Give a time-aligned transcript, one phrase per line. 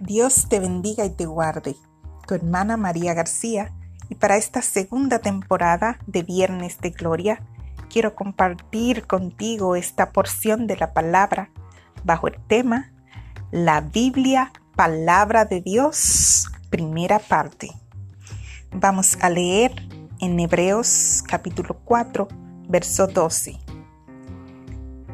[0.00, 1.76] Dios te bendiga y te guarde.
[2.26, 3.74] Tu hermana María García
[4.08, 7.42] y para esta segunda temporada de Viernes de Gloria
[7.90, 11.50] quiero compartir contigo esta porción de la palabra
[12.02, 12.94] bajo el tema
[13.50, 17.70] La Biblia, Palabra de Dios, primera parte.
[18.72, 19.74] Vamos a leer
[20.18, 22.26] en Hebreos capítulo 4,
[22.70, 23.69] verso 12.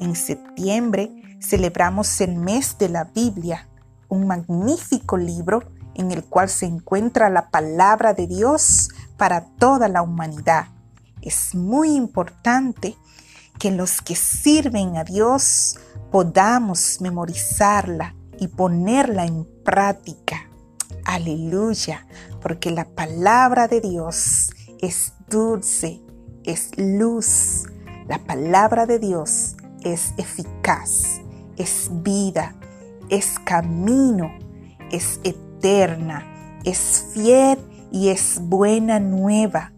[0.00, 1.10] En septiembre
[1.40, 3.68] celebramos el mes de la Biblia,
[4.08, 5.62] un magnífico libro
[5.94, 10.66] en el cual se encuentra la palabra de Dios para toda la humanidad.
[11.22, 12.96] Es muy importante
[13.58, 15.78] que los que sirven a Dios
[16.10, 20.36] podamos memorizarla y ponerla en práctica.
[21.06, 22.06] Aleluya,
[22.42, 24.50] porque la palabra de Dios
[24.80, 26.02] es dulce,
[26.44, 27.64] es luz.
[28.08, 29.55] La palabra de Dios
[29.92, 31.20] es eficaz,
[31.56, 32.54] es vida,
[33.08, 34.30] es camino,
[34.90, 37.58] es eterna, es fiel
[37.92, 39.72] y es buena nueva.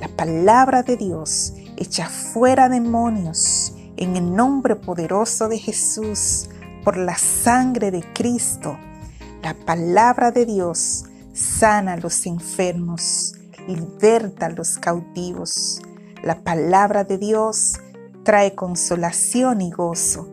[0.00, 6.48] La palabra de Dios echa fuera demonios en el nombre poderoso de Jesús
[6.84, 8.78] por la sangre de Cristo.
[9.42, 13.34] La palabra de Dios sana a los enfermos,
[13.66, 15.80] liberta a los cautivos.
[16.22, 17.80] La palabra de Dios
[18.26, 20.28] trae consolación y gozo,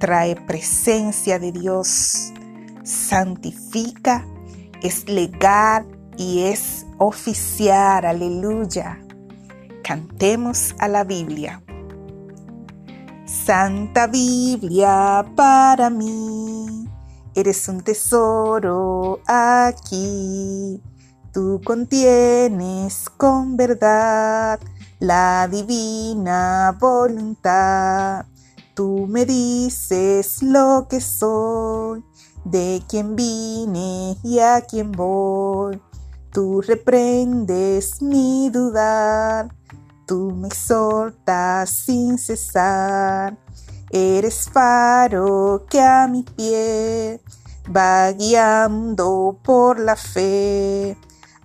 [0.00, 2.32] trae presencia de Dios,
[2.82, 4.26] santifica,
[4.82, 8.04] es legal y es oficial.
[8.04, 8.98] Aleluya.
[9.84, 11.62] Cantemos a la Biblia.
[13.26, 16.88] Santa Biblia para mí,
[17.36, 20.82] eres un tesoro aquí.
[21.32, 24.58] Tú contienes con verdad
[25.00, 28.26] la divina voluntad.
[28.74, 32.04] Tú me dices lo que soy,
[32.44, 35.80] de quién vine y a quién voy.
[36.32, 39.54] Tú reprendes mi dudar,
[40.06, 43.36] tú me exhortas sin cesar.
[43.90, 47.20] Eres faro que a mi pie
[47.74, 50.96] va guiando por la fe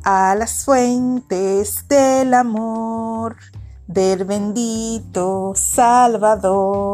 [0.05, 3.35] a las fuentes del amor
[3.87, 6.87] del bendito Salvador.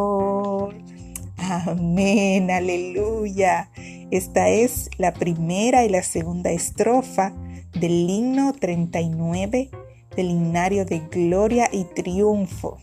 [1.38, 3.69] Amén, aleluya.
[4.11, 7.33] Esta es la primera y la segunda estrofa
[7.73, 9.69] del himno 39
[10.16, 12.78] del himnario de gloria y triunfo.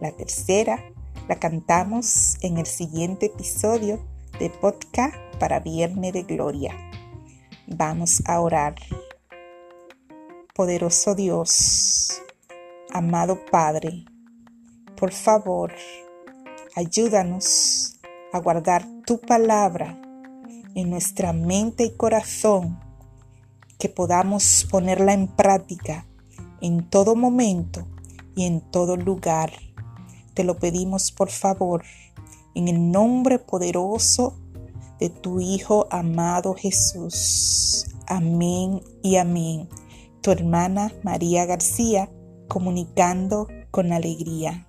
[0.00, 0.84] La tercera
[1.28, 3.98] la cantamos en el siguiente episodio
[4.38, 6.76] de podcast para Viernes de Gloria.
[7.66, 8.76] Vamos a orar.
[10.58, 12.20] Poderoso Dios,
[12.92, 14.04] amado Padre,
[14.96, 15.72] por favor,
[16.74, 18.00] ayúdanos
[18.32, 19.96] a guardar tu palabra
[20.74, 22.80] en nuestra mente y corazón,
[23.78, 26.08] que podamos ponerla en práctica
[26.60, 27.86] en todo momento
[28.34, 29.52] y en todo lugar.
[30.34, 31.84] Te lo pedimos por favor,
[32.56, 34.36] en el nombre poderoso
[34.98, 37.86] de tu Hijo amado Jesús.
[38.08, 39.68] Amén y amén
[40.20, 42.10] tu hermana María García,
[42.48, 44.66] comunicando con alegría.